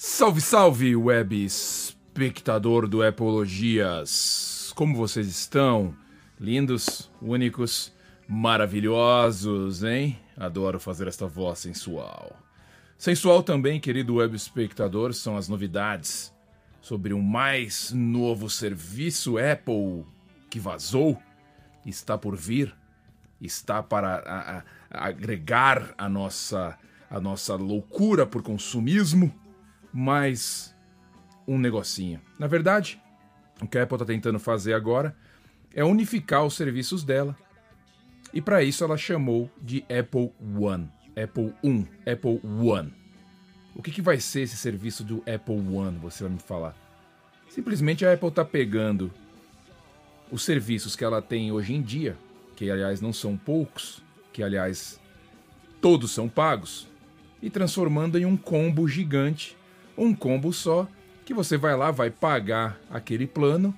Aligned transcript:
Salve, 0.00 0.40
salve, 0.40 0.94
web 0.94 1.44
espectador 1.44 2.86
do 2.86 3.02
Epologias! 3.02 4.72
Como 4.76 4.94
vocês 4.94 5.26
estão? 5.26 5.92
Lindos, 6.38 7.10
únicos, 7.20 7.92
maravilhosos, 8.28 9.82
hein? 9.82 10.16
Adoro 10.36 10.78
fazer 10.78 11.08
esta 11.08 11.26
voz 11.26 11.58
sensual. 11.58 12.38
Sensual 12.96 13.42
também, 13.42 13.80
querido 13.80 14.14
web 14.14 14.36
espectador, 14.36 15.12
são 15.14 15.36
as 15.36 15.48
novidades 15.48 16.32
sobre 16.80 17.12
o 17.12 17.20
mais 17.20 17.90
novo 17.90 18.48
serviço 18.48 19.36
Apple 19.36 20.06
que 20.48 20.60
vazou, 20.60 21.20
está 21.84 22.16
por 22.16 22.36
vir, 22.36 22.72
está 23.40 23.82
para 23.82 24.18
a, 24.18 24.58
a, 24.96 25.08
agregar 25.08 25.92
a 25.98 26.08
nossa, 26.08 26.78
a 27.10 27.18
nossa 27.18 27.56
loucura 27.56 28.24
por 28.24 28.44
consumismo 28.44 29.34
mais 29.98 30.72
um 31.44 31.58
negocinho. 31.58 32.20
Na 32.38 32.46
verdade, 32.46 33.02
o 33.60 33.66
que 33.66 33.76
a 33.76 33.82
Apple 33.82 33.96
está 33.96 34.06
tentando 34.06 34.38
fazer 34.38 34.72
agora 34.72 35.16
é 35.74 35.84
unificar 35.84 36.44
os 36.44 36.54
serviços 36.54 37.02
dela. 37.02 37.36
E 38.32 38.40
para 38.40 38.62
isso 38.62 38.84
ela 38.84 38.96
chamou 38.96 39.50
de 39.60 39.84
Apple 39.90 40.32
One. 40.56 40.88
Apple 41.20 41.52
1, 41.64 41.84
Apple 42.12 42.40
One. 42.44 42.94
O 43.74 43.82
que, 43.82 43.90
que 43.90 44.00
vai 44.00 44.20
ser 44.20 44.42
esse 44.42 44.56
serviço 44.56 45.02
do 45.02 45.16
Apple 45.22 45.58
One, 45.76 45.98
você 45.98 46.22
vai 46.22 46.32
me 46.32 46.38
falar? 46.38 46.76
Simplesmente 47.48 48.06
a 48.06 48.12
Apple 48.12 48.28
está 48.28 48.44
pegando 48.44 49.12
os 50.30 50.44
serviços 50.44 50.94
que 50.94 51.02
ela 51.02 51.20
tem 51.20 51.50
hoje 51.50 51.74
em 51.74 51.82
dia, 51.82 52.16
que 52.54 52.70
aliás 52.70 53.00
não 53.00 53.12
são 53.12 53.36
poucos, 53.36 54.00
que 54.32 54.44
aliás 54.44 55.00
todos 55.80 56.12
são 56.12 56.28
pagos, 56.28 56.86
e 57.42 57.50
transformando 57.50 58.16
em 58.16 58.24
um 58.24 58.36
combo 58.36 58.86
gigante 58.86 59.57
um 59.98 60.14
combo 60.14 60.52
só, 60.52 60.88
que 61.26 61.34
você 61.34 61.56
vai 61.56 61.76
lá, 61.76 61.90
vai 61.90 62.10
pagar 62.10 62.80
aquele 62.88 63.26
plano 63.26 63.74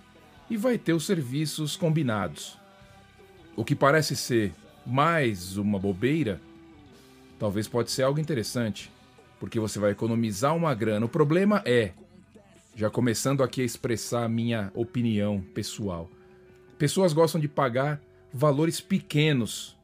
e 0.49 0.57
vai 0.57 0.77
ter 0.77 0.93
os 0.93 1.07
serviços 1.07 1.77
combinados. 1.77 2.59
O 3.57 3.65
que 3.65 3.75
parece 3.75 4.15
ser 4.15 4.55
mais 4.87 5.57
uma 5.57 5.79
bobeira, 5.79 6.41
talvez 7.39 7.67
pode 7.67 7.91
ser 7.91 8.03
algo 8.03 8.21
interessante, 8.21 8.93
porque 9.39 9.59
você 9.59 9.79
vai 9.79 9.93
economizar 9.93 10.55
uma 10.55 10.75
grana. 10.75 11.07
O 11.07 11.09
problema 11.09 11.63
é, 11.65 11.93
já 12.77 12.91
começando 12.91 13.43
aqui 13.43 13.63
a 13.63 13.65
expressar 13.65 14.25
a 14.25 14.29
minha 14.29 14.71
opinião 14.75 15.41
pessoal, 15.55 16.09
pessoas 16.79 17.13
gostam 17.13 17.41
de 17.41 17.49
pagar 17.49 18.01
valores 18.33 18.81
pequenos 18.81 19.77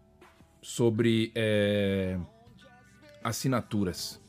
sobre 0.63 1.33
é, 1.35 2.19
assinaturas. 3.23 4.21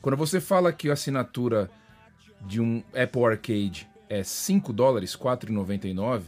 Quando 0.00 0.16
você 0.16 0.40
fala 0.40 0.72
que 0.72 0.88
a 0.88 0.92
assinatura 0.92 1.70
de 2.40 2.60
um 2.60 2.82
Apple 2.94 3.24
Arcade 3.24 3.88
é 4.08 4.22
5 4.22 4.72
dólares, 4.72 5.16
4,99, 5.16 6.22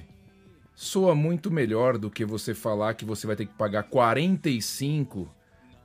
soa 0.74 1.14
muito 1.14 1.50
melhor 1.50 1.96
do 1.96 2.10
que 2.10 2.24
você 2.24 2.54
falar 2.54 2.94
que 2.94 3.04
você 3.04 3.26
vai 3.26 3.36
ter 3.36 3.46
que 3.46 3.54
pagar 3.54 3.84
45 3.84 5.28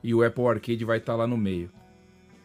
e 0.02 0.14
o 0.14 0.24
Apple 0.24 0.46
Arcade 0.46 0.84
vai 0.84 0.98
estar 0.98 1.12
tá 1.12 1.18
lá 1.18 1.26
no 1.26 1.36
meio. 1.36 1.70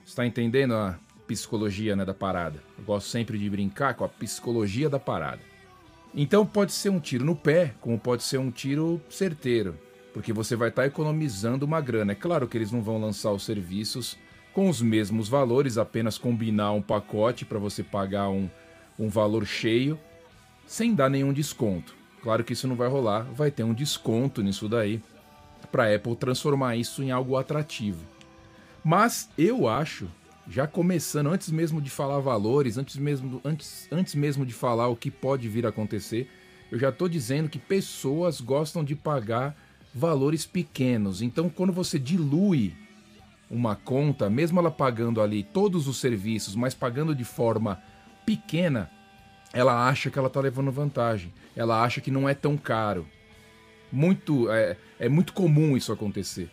Está 0.06 0.26
entendendo 0.26 0.76
a 0.76 1.00
psicologia 1.28 1.96
né, 1.96 2.06
da 2.06 2.14
parada? 2.14 2.62
Eu 2.78 2.84
gosto 2.84 3.08
sempre 3.08 3.38
de 3.38 3.50
brincar 3.50 3.96
com 3.96 4.04
a 4.04 4.10
psicologia 4.10 4.90
da 4.90 5.00
parada. 5.00 5.42
Então 6.14 6.46
pode 6.46 6.72
ser 6.72 6.90
um 6.90 7.00
tiro 7.00 7.26
no 7.26 7.36
pé, 7.36 7.74
como 7.80 7.98
pode 7.98 8.24
ser 8.24 8.38
um 8.38 8.52
tiro 8.52 9.02
certeiro, 9.10 9.78
porque 10.14 10.34
você 10.34 10.56
vai 10.56 10.70
estar 10.70 10.84
tá 10.84 10.88
economizando 10.88 11.66
uma 11.66 11.80
grana. 11.80 12.12
É 12.12 12.16
claro 12.16 12.48
que 12.48 12.58
eles 12.58 12.72
não 12.72 12.82
vão 12.82 13.00
lançar 13.00 13.32
os 13.32 13.44
serviços 13.44 14.18
com 14.54 14.70
os 14.70 14.82
mesmos 14.82 15.30
valores, 15.30 15.78
apenas 15.78 16.18
combinar 16.18 16.72
um 16.74 16.82
pacote 16.82 17.46
para 17.46 17.60
você 17.60 17.84
pagar 17.84 18.30
um, 18.30 18.50
um 19.00 19.08
valor 19.08 19.46
cheio, 19.46 20.00
sem 20.66 20.94
dar 20.94 21.10
nenhum 21.10 21.34
desconto. 21.34 21.96
Claro 22.22 22.44
que 22.44 22.54
isso 22.54 22.68
não 22.68 22.76
vai 22.76 22.88
rolar, 22.88 23.24
vai 23.34 23.50
ter 23.50 23.64
um 23.64 23.74
desconto 23.74 24.42
nisso 24.44 24.70
daí, 24.70 25.02
para 25.72 25.94
Apple 25.94 26.16
transformar 26.16 26.76
isso 26.76 27.02
em 27.02 27.12
algo 27.12 27.38
atrativo. 27.38 28.06
Mas 28.84 29.30
eu 29.38 29.68
acho, 29.68 30.10
já 30.48 30.68
começando, 30.68 31.28
antes 31.28 31.50
mesmo 31.50 31.82
de 31.82 31.90
falar 31.90 32.20
valores, 32.20 32.78
antes 32.78 32.98
mesmo, 32.98 33.42
antes, 33.44 33.88
antes 33.92 34.16
mesmo 34.16 34.46
de 34.46 34.54
falar 34.54 34.88
o 34.88 34.96
que 34.96 35.10
pode 35.10 35.48
vir 35.48 35.66
a 35.66 35.70
acontecer, 35.70 36.30
eu 36.72 36.80
já 36.80 36.90
estou 36.90 37.08
dizendo 37.08 37.50
que 37.50 37.60
pessoas 37.60 38.40
gostam 38.40 38.84
de 38.84 38.96
pagar 38.96 39.56
valores 39.94 40.46
pequenos. 40.46 41.22
Então, 41.22 41.50
quando 41.50 41.74
você 41.74 42.00
dilui 42.00 42.74
uma 43.52 43.76
conta, 43.76 44.30
mesmo 44.30 44.60
ela 44.60 44.72
pagando 44.72 45.22
ali 45.22 45.44
todos 45.44 45.86
os 45.88 45.98
serviços, 45.98 46.56
mas 46.56 46.74
pagando 46.74 47.14
de 47.14 47.26
forma 47.26 47.82
pequena, 48.26 48.90
ela 49.52 49.90
acha 49.90 50.10
que 50.10 50.18
ela 50.18 50.30
está 50.30 50.40
levando 50.40 50.72
vantagem. 50.72 51.34
Ela 51.54 51.84
acha 51.84 52.00
que 52.00 52.10
não 52.10 52.30
é 52.30 52.34
tão 52.34 52.56
caro. 52.56 53.06
Muito 53.92 54.50
é, 54.50 54.78
é 54.98 55.10
muito 55.10 55.34
comum 55.34 55.76
isso 55.76 55.92
acontecer. 55.92 56.50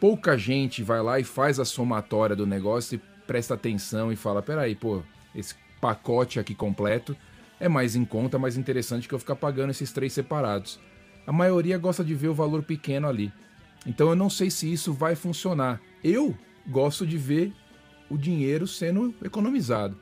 Pouca 0.00 0.36
gente 0.36 0.82
vai 0.82 1.00
lá 1.00 1.20
e 1.20 1.24
faz 1.24 1.60
a 1.60 1.64
somatória 1.64 2.34
do 2.34 2.46
negócio 2.46 2.96
e 2.96 3.26
presta 3.26 3.54
atenção 3.54 4.10
e 4.10 4.16
fala: 4.16 4.42
peraí, 4.42 4.74
pô, 4.74 5.02
esse 5.36 5.54
pacote 5.80 6.40
aqui 6.40 6.54
completo 6.54 7.16
é 7.60 7.68
mais 7.68 7.94
em 7.94 8.04
conta, 8.04 8.40
mais 8.40 8.56
interessante 8.56 9.06
que 9.06 9.14
eu 9.14 9.18
ficar 9.20 9.36
pagando 9.36 9.70
esses 9.70 9.92
três 9.92 10.12
separados. 10.12 10.80
A 11.24 11.32
maioria 11.32 11.78
gosta 11.78 12.04
de 12.04 12.14
ver 12.14 12.28
o 12.28 12.34
valor 12.34 12.64
pequeno 12.64 13.06
ali. 13.06 13.32
Então 13.86 14.08
eu 14.08 14.16
não 14.16 14.28
sei 14.28 14.50
se 14.50 14.70
isso 14.70 14.92
vai 14.92 15.14
funcionar. 15.14 15.80
Eu 16.04 16.36
gosto 16.68 17.06
de 17.06 17.16
ver 17.16 17.50
o 18.10 18.18
dinheiro 18.18 18.66
sendo 18.66 19.14
economizado. 19.24 19.96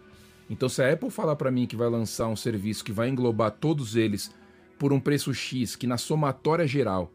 Então, 0.50 0.68
se 0.68 0.82
a 0.82 0.92
Apple 0.92 1.10
falar 1.10 1.36
para 1.36 1.50
mim 1.50 1.64
que 1.64 1.76
vai 1.76 1.88
lançar 1.88 2.26
um 2.26 2.34
serviço 2.34 2.84
que 2.84 2.90
vai 2.90 3.08
englobar 3.08 3.52
todos 3.52 3.94
eles 3.94 4.34
por 4.80 4.92
um 4.92 4.98
preço 4.98 5.32
X, 5.32 5.76
que 5.76 5.86
na 5.86 5.96
somatória 5.96 6.66
geral 6.66 7.12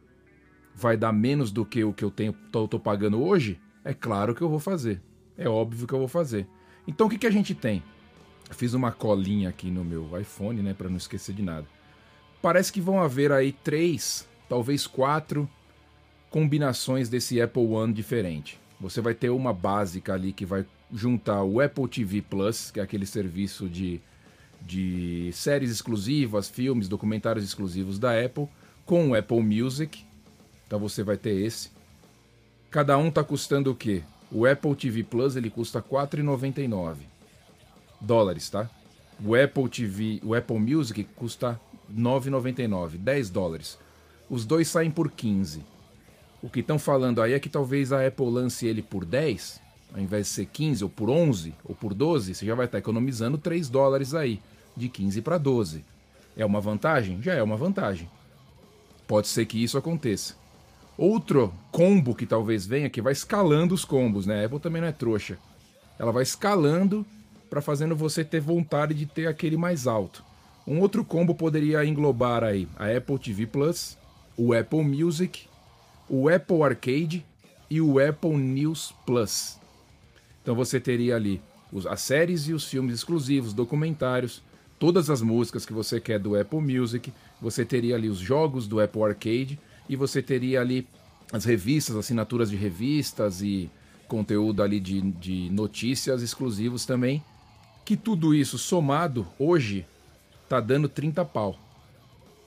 vai 0.73 0.95
dar 0.95 1.11
menos 1.11 1.51
do 1.51 1.65
que 1.65 1.83
o 1.83 1.91
que 1.91 2.05
eu 2.05 2.09
tenho, 2.09 2.31
tô, 2.49 2.65
tô 2.65 2.79
pagando 2.79 3.21
hoje, 3.21 3.59
é 3.83 3.93
claro 3.93 4.33
que 4.33 4.41
eu 4.41 4.49
vou 4.49 4.57
fazer. 4.59 5.01
É 5.37 5.49
óbvio 5.49 5.85
que 5.85 5.93
eu 5.93 5.99
vou 5.99 6.07
fazer. 6.07 6.47
Então, 6.87 7.07
o 7.07 7.09
que, 7.09 7.17
que 7.17 7.27
a 7.27 7.31
gente 7.31 7.53
tem? 7.53 7.83
Fiz 8.51 8.73
uma 8.73 8.93
colinha 8.93 9.49
aqui 9.49 9.69
no 9.69 9.83
meu 9.83 10.17
iPhone, 10.17 10.61
né, 10.61 10.73
para 10.73 10.87
não 10.87 10.95
esquecer 10.95 11.35
de 11.35 11.41
nada. 11.41 11.67
Parece 12.41 12.71
que 12.71 12.79
vão 12.79 13.03
haver 13.03 13.33
aí 13.33 13.51
três, 13.51 14.25
talvez 14.47 14.87
quatro 14.87 15.49
combinações 16.29 17.09
desse 17.09 17.41
Apple 17.41 17.65
One 17.65 17.91
diferente. 17.91 18.57
Você 18.79 19.01
vai 19.01 19.13
ter 19.13 19.29
uma 19.29 19.53
básica 19.53 20.13
ali 20.13 20.31
que 20.31 20.45
vai 20.45 20.65
juntar 20.93 21.43
o 21.43 21.59
Apple 21.59 21.87
TV 21.87 22.21
Plus, 22.21 22.71
que 22.71 22.79
é 22.79 22.83
aquele 22.83 23.05
serviço 23.05 23.67
de, 23.67 23.99
de 24.61 25.31
séries 25.33 25.71
exclusivas, 25.71 26.47
filmes, 26.47 26.87
documentários 26.87 27.43
exclusivos 27.43 27.97
da 27.97 28.19
Apple, 28.23 28.47
com 28.85 29.09
o 29.09 29.15
Apple 29.15 29.41
Music. 29.41 30.05
Então 30.65 30.79
você 30.79 31.03
vai 31.03 31.17
ter 31.17 31.33
esse. 31.33 31.71
Cada 32.69 32.97
um 32.97 33.07
está 33.07 33.23
custando 33.23 33.71
o 33.71 33.75
quê? 33.75 34.03
O 34.31 34.45
Apple 34.45 34.75
TV 34.75 35.03
Plus 35.03 35.35
ele 35.35 35.49
custa 35.49 35.81
4,99 35.81 36.97
dólares, 37.99 38.49
tá? 38.49 38.69
O 39.23 39.33
Apple 39.33 39.67
TV, 39.69 40.19
o 40.23 40.35
Apple 40.35 40.59
Music 40.59 41.03
custa 41.15 41.59
9,99, 41.91 42.97
10 42.97 43.29
dólares. 43.29 43.79
Os 44.29 44.45
dois 44.45 44.67
saem 44.67 44.91
por 44.91 45.09
15. 45.09 45.63
O 46.41 46.49
que 46.49 46.59
estão 46.59 46.77
falando 46.77 47.21
aí 47.21 47.33
é 47.33 47.39
que 47.39 47.49
talvez 47.49 47.91
a 47.91 48.05
Apple 48.05 48.29
lance 48.29 48.67
ele 48.67 48.83
por 48.83 49.03
10, 49.03 49.59
ao 49.93 49.99
invés 49.99 50.27
de 50.27 50.33
ser 50.33 50.45
15 50.45 50.83
ou 50.83 50.89
por 50.89 51.09
11 51.09 51.53
ou 51.65 51.73
por 51.73 51.93
12, 51.93 52.35
você 52.35 52.45
já 52.45 52.53
vai 52.53 52.65
estar 52.65 52.77
economizando 52.77 53.37
3 53.37 53.69
dólares 53.69 54.13
aí, 54.13 54.39
de 54.75 54.87
15 54.87 55.21
para 55.21 55.37
12. 55.37 55.83
É 56.35 56.45
uma 56.45 56.61
vantagem? 56.61 57.21
Já 57.21 57.33
é 57.33 57.41
uma 57.41 57.57
vantagem. 57.57 58.07
Pode 59.07 59.27
ser 59.27 59.45
que 59.45 59.63
isso 59.63 59.77
aconteça. 59.77 60.35
Outro 60.95 61.53
combo 61.71 62.13
que 62.13 62.25
talvez 62.25 62.67
venha, 62.67 62.89
que 62.89 63.01
vai 63.01 63.13
escalando 63.13 63.73
os 63.73 63.83
combos, 63.83 64.25
né? 64.25 64.43
A 64.43 64.45
Apple 64.45 64.59
também 64.59 64.81
não 64.81 64.89
é 64.89 64.91
trouxa. 64.91 65.39
Ela 65.97 66.11
vai 66.11 66.23
escalando 66.23 67.05
para 67.49 67.61
fazendo 67.61 67.95
você 67.95 68.23
ter 68.23 68.39
vontade 68.39 68.93
de 68.93 69.05
ter 69.05 69.27
aquele 69.27 69.57
mais 69.57 69.87
alto. 69.87 70.23
Um 70.67 70.79
outro 70.81 71.03
combo 71.03 71.33
poderia 71.33 71.85
englobar 71.85 72.43
aí 72.43 72.67
a 72.77 72.85
Apple 72.95 73.17
TV 73.17 73.47
Plus, 73.47 73.97
o 74.35 74.53
Apple 74.53 74.83
Music 74.83 75.47
o 76.09 76.29
Apple 76.29 76.61
Arcade 76.63 77.25
e 77.69 77.81
o 77.81 77.99
Apple 77.99 78.37
News 78.37 78.93
Plus. 79.05 79.57
Então 80.41 80.55
você 80.55 80.79
teria 80.79 81.15
ali 81.15 81.41
as 81.89 82.01
séries 82.01 82.47
e 82.47 82.53
os 82.53 82.65
filmes 82.65 82.95
exclusivos, 82.95 83.53
documentários, 83.53 84.41
todas 84.79 85.09
as 85.09 85.21
músicas 85.21 85.65
que 85.65 85.73
você 85.73 85.99
quer 85.99 86.19
do 86.19 86.39
Apple 86.39 86.61
Music, 86.61 87.11
você 87.41 87.65
teria 87.65 87.95
ali 87.95 88.09
os 88.09 88.17
jogos 88.17 88.67
do 88.67 88.79
Apple 88.79 89.03
Arcade 89.03 89.59
e 89.89 89.95
você 89.95 90.21
teria 90.21 90.61
ali 90.61 90.87
as 91.31 91.43
revistas, 91.43 91.95
assinaturas 91.95 92.49
de 92.49 92.55
revistas 92.55 93.41
e 93.41 93.69
conteúdo 94.07 94.63
ali 94.63 94.79
de, 94.79 95.01
de 95.01 95.49
notícias 95.49 96.21
exclusivos 96.21 96.85
também. 96.85 97.23
Que 97.83 97.97
tudo 97.97 98.33
isso 98.33 98.57
somado 98.57 99.27
hoje 99.37 99.85
tá 100.47 100.59
dando 100.59 100.87
30 100.87 101.25
pau. 101.25 101.57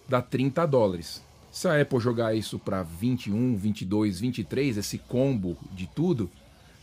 Dá 0.08 0.20
30 0.22 0.66
dólares. 0.66 1.22
Se 1.50 1.66
a 1.66 1.80
Apple 1.80 1.98
jogar 1.98 2.34
isso 2.34 2.58
para 2.58 2.82
21, 2.82 3.56
22, 3.56 4.20
23, 4.20 4.76
esse 4.76 4.98
combo 4.98 5.56
de 5.72 5.86
tudo, 5.88 6.30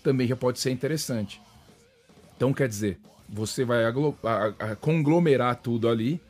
também 0.03 0.27
já 0.27 0.35
pode 0.35 0.59
ser 0.59 0.71
interessante. 0.71 1.41
Então, 2.35 2.53
quer 2.53 2.67
dizer, 2.67 2.99
você 3.29 3.63
vai 3.63 3.83
conglomerar 4.79 5.55
tudo 5.55 5.87
ali 5.87 6.21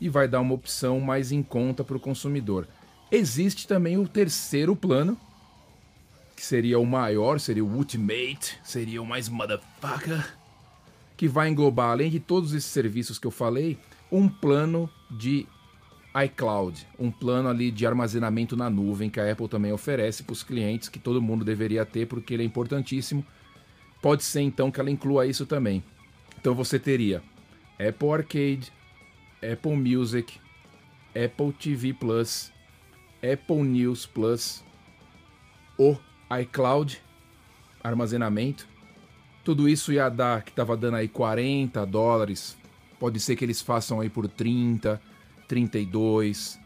e 0.00 0.08
vai 0.08 0.26
dar 0.26 0.40
uma 0.40 0.54
opção 0.54 1.00
mais 1.00 1.32
em 1.32 1.42
conta 1.42 1.84
para 1.84 1.96
o 1.96 2.00
consumidor. 2.00 2.66
Existe 3.10 3.66
também 3.66 3.98
o 3.98 4.08
terceiro 4.08 4.74
plano, 4.76 5.18
que 6.36 6.42
seria 6.46 6.78
o 6.78 6.86
maior, 6.86 7.38
seria 7.40 7.64
o 7.64 7.76
Ultimate, 7.76 8.58
seria 8.64 9.02
o 9.02 9.06
mais 9.06 9.28
motherfucker, 9.28 10.36
que 11.16 11.28
vai 11.28 11.48
englobar, 11.48 11.90
além 11.90 12.10
de 12.10 12.18
todos 12.18 12.54
esses 12.54 12.70
serviços 12.70 13.18
que 13.18 13.26
eu 13.26 13.30
falei, 13.30 13.76
um 14.10 14.28
plano 14.28 14.88
de 15.10 15.46
iCloud, 16.24 16.86
um 16.98 17.10
plano 17.10 17.48
ali 17.48 17.70
de 17.70 17.86
armazenamento 17.86 18.56
na 18.56 18.68
nuvem 18.68 19.08
que 19.08 19.20
a 19.20 19.30
Apple 19.30 19.48
também 19.48 19.72
oferece 19.72 20.22
para 20.24 20.32
os 20.32 20.42
clientes, 20.42 20.88
que 20.88 20.98
todo 20.98 21.22
mundo 21.22 21.44
deveria 21.44 21.86
ter 21.86 22.06
porque 22.06 22.34
ele 22.34 22.42
é 22.42 22.46
importantíssimo. 22.46 23.24
Pode 24.02 24.24
ser 24.24 24.40
então 24.40 24.70
que 24.70 24.80
ela 24.80 24.90
inclua 24.90 25.26
isso 25.26 25.46
também. 25.46 25.84
Então 26.40 26.54
você 26.54 26.78
teria 26.78 27.22
Apple 27.78 28.10
Arcade, 28.10 28.72
Apple 29.52 29.76
Music, 29.76 30.40
Apple 31.14 31.52
TV 31.52 31.92
Plus, 31.92 32.52
Apple 33.22 33.62
News 33.62 34.06
Plus, 34.06 34.64
o 35.78 35.96
iCloud, 36.40 37.00
armazenamento. 37.82 38.66
Tudo 39.44 39.68
isso 39.68 39.92
ia 39.92 40.08
dar, 40.08 40.42
que 40.42 40.50
estava 40.50 40.76
dando 40.76 40.96
aí 40.96 41.08
40 41.08 41.86
dólares. 41.86 42.56
Pode 42.98 43.20
ser 43.20 43.36
que 43.36 43.44
eles 43.44 43.62
façam 43.62 44.00
aí 44.00 44.10
por 44.10 44.28
30, 44.28 45.00
32, 45.50 46.60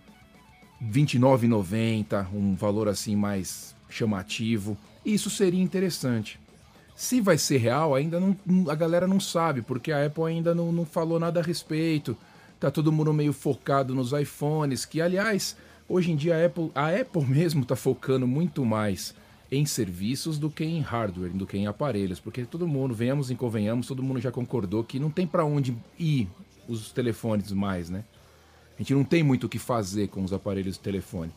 29,90, 0.93 2.27
um 2.35 2.55
valor 2.55 2.87
assim 2.87 3.17
mais 3.17 3.75
chamativo. 3.89 4.77
Isso 5.03 5.31
seria 5.31 5.63
interessante. 5.63 6.39
Se 6.95 7.19
vai 7.19 7.39
ser 7.39 7.57
real, 7.57 7.95
ainda 7.95 8.21
não, 8.21 8.37
a 8.71 8.75
galera 8.75 9.07
não 9.07 9.19
sabe, 9.19 9.63
porque 9.63 9.91
a 9.91 10.05
Apple 10.05 10.25
ainda 10.25 10.55
não, 10.55 10.71
não 10.71 10.85
falou 10.85 11.19
nada 11.19 11.41
a 11.41 11.43
respeito. 11.43 12.15
Tá 12.61 12.71
todo 12.71 12.93
mundo 12.93 13.11
meio 13.15 13.33
focado 13.33 13.95
nos 13.95 14.13
iPhones, 14.13 14.85
que 14.85 15.01
aliás, 15.01 15.57
hoje 15.89 16.13
em 16.13 16.17
dia 16.17 16.37
a 16.37 16.45
Apple, 16.45 16.71
a 16.75 16.89
Apple 16.89 17.25
mesmo 17.25 17.65
tá 17.65 17.75
focando 17.75 18.27
muito 18.27 18.67
mais 18.67 19.15
em 19.51 19.65
serviços 19.65 20.39
do 20.39 20.51
que 20.51 20.63
em 20.63 20.81
hardware, 20.81 21.31
do 21.31 21.47
que 21.47 21.57
em 21.57 21.67
aparelhos, 21.67 22.21
porque 22.21 22.45
todo 22.45 22.69
mundo, 22.69 22.95
venhamos 22.95 23.31
e 23.31 23.35
convenhamos, 23.35 23.87
todo 23.87 24.03
mundo 24.03 24.21
já 24.21 24.31
concordou 24.31 24.85
que 24.85 24.99
não 24.99 25.11
tem 25.11 25.27
para 25.27 25.43
onde 25.43 25.75
ir 25.99 26.29
os 26.69 26.93
telefones 26.93 27.51
mais, 27.51 27.89
né? 27.89 28.05
A 28.75 28.79
gente 28.79 28.95
não 28.95 29.05
tem 29.05 29.23
muito 29.23 29.45
o 29.45 29.49
que 29.49 29.59
fazer 29.59 30.09
com 30.09 30.23
os 30.23 30.33
aparelhos 30.33 30.75
de 30.75 30.81
telefone. 30.81 31.33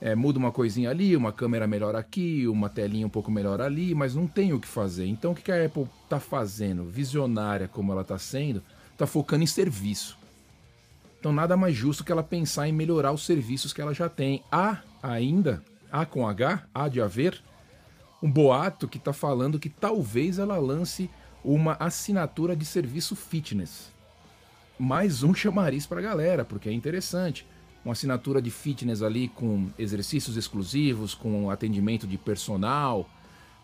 É, 0.00 0.14
muda 0.14 0.38
uma 0.38 0.50
coisinha 0.50 0.90
ali, 0.90 1.16
uma 1.16 1.32
câmera 1.32 1.66
melhor 1.66 1.94
aqui, 1.94 2.46
uma 2.48 2.68
telinha 2.68 3.06
um 3.06 3.10
pouco 3.10 3.30
melhor 3.30 3.60
ali, 3.60 3.94
mas 3.94 4.14
não 4.14 4.26
tem 4.26 4.52
o 4.52 4.58
que 4.58 4.66
fazer. 4.66 5.06
Então 5.06 5.30
o 5.30 5.34
que 5.34 5.50
a 5.52 5.64
Apple 5.64 5.86
está 6.02 6.18
fazendo, 6.18 6.84
visionária 6.84 7.68
como 7.68 7.92
ela 7.92 8.02
está 8.02 8.18
sendo, 8.18 8.62
está 8.92 9.06
focando 9.06 9.44
em 9.44 9.46
serviço. 9.46 10.18
Então 11.20 11.32
nada 11.32 11.56
mais 11.56 11.76
justo 11.76 12.02
que 12.02 12.10
ela 12.10 12.22
pensar 12.22 12.68
em 12.68 12.72
melhorar 12.72 13.12
os 13.12 13.24
serviços 13.24 13.72
que 13.72 13.80
ela 13.80 13.94
já 13.94 14.08
tem. 14.08 14.42
Há 14.50 14.78
ainda, 15.00 15.62
há 15.90 16.04
com 16.04 16.26
H, 16.26 16.64
há 16.74 16.88
de 16.88 17.00
haver, 17.00 17.40
um 18.20 18.28
boato 18.28 18.88
que 18.88 18.98
está 18.98 19.12
falando 19.12 19.58
que 19.58 19.68
talvez 19.68 20.40
ela 20.40 20.56
lance 20.58 21.08
uma 21.44 21.76
assinatura 21.78 22.56
de 22.56 22.64
serviço 22.64 23.14
fitness. 23.14 23.91
Mais 24.84 25.22
um 25.22 25.32
chamariz 25.32 25.86
para 25.86 26.00
a 26.00 26.02
galera, 26.02 26.44
porque 26.44 26.68
é 26.68 26.72
interessante. 26.72 27.46
Uma 27.84 27.92
assinatura 27.92 28.42
de 28.42 28.50
fitness 28.50 29.00
ali 29.00 29.28
com 29.28 29.70
exercícios 29.78 30.36
exclusivos, 30.36 31.14
com 31.14 31.48
atendimento 31.50 32.04
de 32.04 32.18
personal, 32.18 33.08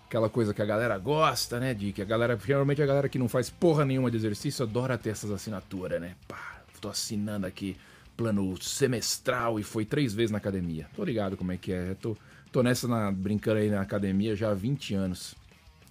aquela 0.07 0.31
coisa 0.31 0.55
que 0.55 0.63
a 0.63 0.65
galera 0.65 0.97
gosta, 0.97 1.59
né? 1.59 1.75
De 1.75 1.93
que 1.93 2.01
a 2.01 2.05
galera, 2.05 2.39
geralmente 2.39 2.81
a 2.81 2.87
galera 2.87 3.09
que 3.09 3.19
não 3.19 3.29
faz 3.29 3.51
porra 3.51 3.85
nenhuma 3.85 4.13
de 4.13 4.17
exercício 4.17 4.65
adora 4.65 4.97
ter 4.97 5.11
essas 5.11 5.33
assinaturas, 5.33 6.01
né? 6.01 6.15
Pá, 6.29 6.63
tô 6.81 6.89
assinando 6.89 7.49
aqui 7.49 7.77
plano 8.17 8.57
semestral 8.63 9.59
e 9.59 9.65
foi 9.65 9.85
três 9.85 10.15
vezes 10.15 10.31
na 10.31 10.39
academia. 10.39 10.87
Tô 10.95 11.03
ligado 11.03 11.37
como 11.37 11.51
é 11.51 11.57
que 11.57 11.73
é. 11.73 11.95
Tô, 11.95 12.17
tô 12.53 12.63
nessa 12.63 12.87
na, 12.87 13.11
brincando 13.11 13.59
aí 13.59 13.69
na 13.69 13.81
academia 13.81 14.37
já 14.37 14.53
há 14.53 14.55
20 14.55 14.95
anos. 14.95 15.35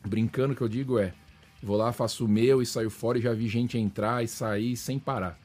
Brincando 0.07 0.55
que 0.55 0.61
eu 0.61 0.69
digo 0.69 0.97
é, 0.97 1.13
vou 1.61 1.77
lá, 1.77 1.91
faço 1.91 2.25
o 2.25 2.27
meu 2.27 2.61
e 2.61 2.65
saio 2.65 2.89
fora 2.89 3.17
e 3.17 3.21
já 3.21 3.33
vi 3.33 3.47
gente 3.47 3.77
entrar 3.77 4.23
e 4.23 4.27
sair 4.27 4.75
sem 4.75 4.99
parar. 4.99 5.39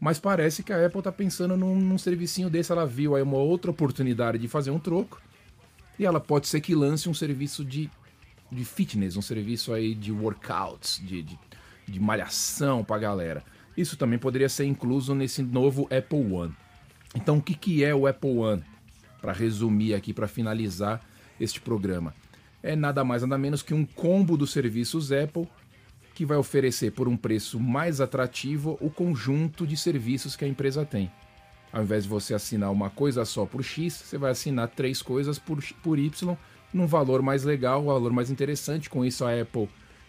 Mas 0.00 0.18
parece 0.18 0.62
que 0.62 0.72
a 0.72 0.84
Apple 0.84 1.00
tá 1.00 1.12
pensando 1.12 1.56
num, 1.56 1.76
num 1.76 1.96
servicinho 1.96 2.50
desse, 2.50 2.72
ela 2.72 2.84
viu 2.84 3.14
aí 3.14 3.22
uma 3.22 3.36
outra 3.36 3.70
oportunidade 3.70 4.36
de 4.36 4.48
fazer 4.48 4.70
um 4.72 4.78
troco. 4.78 5.22
E 5.96 6.04
ela 6.04 6.18
pode 6.18 6.48
ser 6.48 6.60
que 6.60 6.74
lance 6.74 7.08
um 7.08 7.14
serviço 7.14 7.64
de, 7.64 7.88
de 8.50 8.64
fitness, 8.64 9.16
um 9.16 9.22
serviço 9.22 9.72
aí 9.72 9.94
de 9.94 10.10
workouts, 10.10 11.00
de, 11.04 11.22
de, 11.22 11.38
de 11.86 12.00
malhação 12.00 12.82
pra 12.82 12.98
galera. 12.98 13.44
Isso 13.76 13.96
também 13.96 14.18
poderia 14.18 14.48
ser 14.48 14.64
incluso 14.64 15.14
nesse 15.14 15.40
novo 15.40 15.84
Apple 15.84 16.34
One. 16.34 16.52
Então, 17.14 17.38
o 17.38 17.42
que, 17.42 17.54
que 17.54 17.84
é 17.84 17.94
o 17.94 18.06
Apple 18.06 18.38
One? 18.38 18.64
Para 19.20 19.32
resumir 19.32 19.94
aqui, 19.94 20.12
para 20.12 20.26
finalizar 20.26 21.00
este 21.38 21.60
programa. 21.60 22.12
É 22.62 22.76
nada 22.76 23.02
mais 23.02 23.22
nada 23.22 23.36
menos 23.36 23.62
que 23.62 23.74
um 23.74 23.84
combo 23.84 24.36
dos 24.36 24.52
serviços 24.52 25.10
Apple 25.10 25.48
que 26.14 26.24
vai 26.24 26.36
oferecer 26.36 26.92
por 26.92 27.08
um 27.08 27.16
preço 27.16 27.58
mais 27.58 28.00
atrativo 28.00 28.76
o 28.80 28.90
conjunto 28.90 29.66
de 29.66 29.76
serviços 29.76 30.36
que 30.36 30.44
a 30.44 30.48
empresa 30.48 30.84
tem. 30.84 31.10
Ao 31.72 31.82
invés 31.82 32.04
de 32.04 32.10
você 32.10 32.34
assinar 32.34 32.70
uma 32.70 32.90
coisa 32.90 33.24
só 33.24 33.46
por 33.46 33.62
X, 33.64 33.94
você 33.94 34.18
vai 34.18 34.30
assinar 34.30 34.68
três 34.68 35.00
coisas 35.00 35.38
por, 35.38 35.62
por 35.82 35.98
Y, 35.98 36.36
num 36.72 36.86
valor 36.86 37.22
mais 37.22 37.44
legal, 37.44 37.82
um 37.82 37.86
valor 37.86 38.12
mais 38.12 38.30
interessante. 38.30 38.90
Com 38.90 39.04
isso, 39.04 39.24
a 39.24 39.40
Apple 39.40 39.68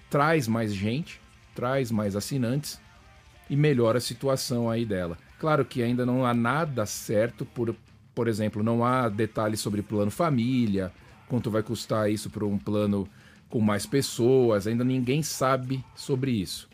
traz 0.10 0.48
mais 0.48 0.74
gente, 0.74 1.22
traz 1.56 1.90
mais 1.90 2.16
assinantes 2.16 2.82
e 3.50 3.56
melhora 3.56 3.98
a 3.98 4.02
situação 4.02 4.70
aí 4.70 4.86
dela. 4.86 5.18
Claro 5.40 5.64
que 5.64 5.82
ainda 5.82 6.06
não 6.06 6.26
há 6.26 6.34
nada 6.34 6.86
certo, 6.86 7.46
por, 7.46 7.74
por 8.14 8.28
exemplo, 8.28 8.62
não 8.62 8.84
há 8.84 9.08
detalhes 9.08 9.62
sobre 9.62 9.82
plano 9.82 10.12
família, 10.12 10.92
quanto 11.34 11.50
vai 11.50 11.64
custar 11.64 12.12
isso 12.12 12.30
para 12.30 12.46
um 12.46 12.60
plano 12.60 13.10
com 13.50 13.60
mais 13.60 13.88
pessoas, 13.88 14.68
ainda 14.68 14.84
ninguém 14.84 15.24
sabe 15.24 15.84
sobre 15.96 16.30
isso. 16.30 16.70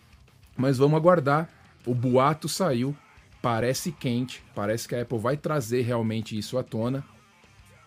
Mas 0.58 0.78
vamos 0.78 0.98
aguardar. 0.98 1.50
O 1.86 1.96
boato 1.96 2.50
saiu, 2.50 2.94
parece 3.42 3.90
quente, 3.90 4.44
parece 4.54 4.86
que 4.86 4.96
a 4.96 5.02
Apple 5.02 5.18
vai 5.18 5.38
trazer 5.38 5.84
realmente 5.84 6.38
isso 6.38 6.58
à 6.58 6.64
tona. 6.64 7.06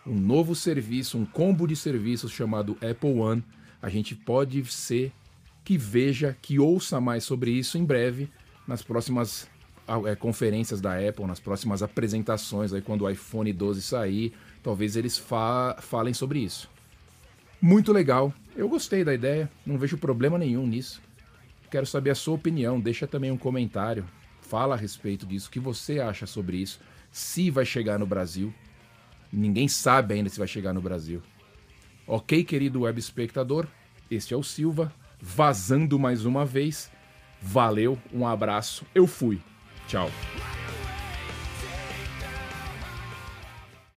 Um 0.06 0.18
novo 0.18 0.54
serviço, 0.54 1.18
um 1.18 1.26
combo 1.26 1.66
de 1.66 1.76
serviços 1.76 2.32
chamado 2.32 2.72
Apple 2.76 3.20
One. 3.20 3.44
A 3.82 3.90
gente 3.90 4.14
pode 4.14 4.64
ser 4.64 5.12
que 5.62 5.76
veja, 5.76 6.34
que 6.40 6.58
ouça 6.58 6.98
mais 7.02 7.22
sobre 7.22 7.50
isso 7.50 7.76
em 7.76 7.84
breve 7.84 8.30
nas 8.66 8.82
próximas 8.82 9.46
é, 10.06 10.14
conferências 10.14 10.80
da 10.80 10.96
Apple, 10.96 11.26
nas 11.26 11.38
próximas 11.38 11.82
apresentações, 11.82 12.72
aí 12.72 12.80
quando 12.80 13.02
o 13.02 13.10
iPhone 13.10 13.52
12 13.52 13.82
sair, 13.82 14.32
talvez 14.62 14.96
eles 14.96 15.18
fa 15.18 15.76
falem 15.80 16.14
sobre 16.14 16.38
isso. 16.38 16.71
Muito 17.64 17.92
legal, 17.92 18.34
eu 18.56 18.68
gostei 18.68 19.04
da 19.04 19.14
ideia, 19.14 19.48
não 19.64 19.78
vejo 19.78 19.96
problema 19.96 20.36
nenhum 20.36 20.66
nisso. 20.66 21.00
Quero 21.70 21.86
saber 21.86 22.10
a 22.10 22.14
sua 22.16 22.34
opinião, 22.34 22.80
deixa 22.80 23.06
também 23.06 23.30
um 23.30 23.36
comentário, 23.38 24.04
fala 24.40 24.74
a 24.74 24.76
respeito 24.76 25.24
disso, 25.24 25.46
o 25.46 25.52
que 25.52 25.60
você 25.60 26.00
acha 26.00 26.26
sobre 26.26 26.56
isso, 26.56 26.80
se 27.12 27.50
vai 27.50 27.64
chegar 27.64 28.00
no 28.00 28.04
Brasil. 28.04 28.52
Ninguém 29.32 29.68
sabe 29.68 30.14
ainda 30.14 30.28
se 30.28 30.40
vai 30.40 30.48
chegar 30.48 30.72
no 30.72 30.82
Brasil. 30.82 31.22
Ok, 32.04 32.42
querido 32.42 32.80
web 32.80 32.98
espectador, 32.98 33.68
este 34.10 34.34
é 34.34 34.36
o 34.36 34.42
Silva, 34.42 34.92
vazando 35.20 36.00
mais 36.00 36.24
uma 36.24 36.44
vez. 36.44 36.90
Valeu, 37.40 37.96
um 38.12 38.26
abraço, 38.26 38.84
eu 38.92 39.06
fui. 39.06 39.40
Tchau. 39.86 40.10